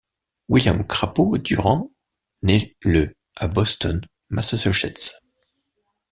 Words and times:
William 0.49 0.83
Crapo 0.87 1.37
Durant 1.37 1.91
naît 2.41 2.75
le 2.81 3.15
à 3.35 3.47
Boston, 3.47 4.01
Massachusetts. 4.31 5.13